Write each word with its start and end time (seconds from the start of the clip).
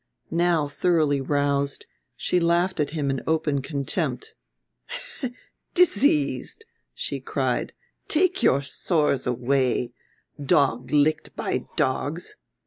Now, 0.31 0.67
thoroughly 0.67 1.21
roused, 1.21 1.85
she 2.15 2.39
laughed 2.39 2.79
at 2.79 2.89
him 2.89 3.11
in 3.11 3.21
open 3.27 3.61
contempt. 3.61 4.33
"Diseased," 5.75 6.65
she 6.95 7.19
cried, 7.19 7.71
"take 8.07 8.41
your 8.41 8.63
sores 8.63 9.27
away! 9.27 9.91
Dog 10.43 10.89
licked 10.91 11.35
by 11.35 11.65
dogs. 11.75 12.35